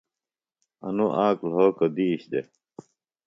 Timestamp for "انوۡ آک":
0.85-1.37